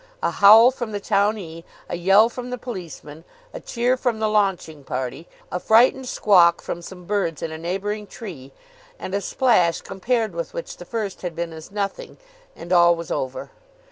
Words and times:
A 0.23 0.31
howl 0.31 0.71
from 0.71 0.93
the 0.93 0.99
townee, 0.99 1.63
a 1.87 1.95
yell 1.95 2.27
from 2.27 2.49
the 2.49 2.57
policeman, 2.57 3.23
a 3.53 3.59
cheer 3.59 3.95
from 3.95 4.17
the 4.17 4.27
launching 4.27 4.83
party, 4.83 5.27
a 5.51 5.59
frightened 5.59 6.07
squawk 6.07 6.59
from 6.59 6.81
some 6.81 7.05
birds 7.05 7.43
in 7.43 7.51
a 7.51 7.57
neighbouring 7.59 8.07
tree, 8.07 8.51
and 8.97 9.13
a 9.13 9.21
splash 9.21 9.79
compared 9.81 10.33
with 10.33 10.55
which 10.55 10.77
the 10.77 10.85
first 10.85 11.21
had 11.21 11.35
been 11.35 11.53
as 11.53 11.69
nothing, 11.69 12.17
and 12.55 12.73
all 12.73 12.95
was 12.95 13.11
over. 13.11 13.51